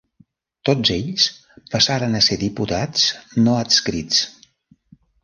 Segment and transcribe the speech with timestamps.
[0.67, 1.25] Tots ells
[1.73, 3.05] passaren a ser diputats
[3.45, 4.23] no adscrits.